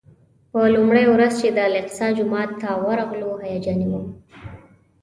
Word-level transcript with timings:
په 0.51 0.59
لومړۍ 0.75 1.05
ورځ 1.09 1.33
چې 1.41 1.47
د 1.51 1.57
الاقصی 1.69 2.07
جومات 2.17 2.49
ته 2.61 2.69
ورغلو 2.85 3.29
هیجاني 3.47 3.87
وم. 3.89 4.05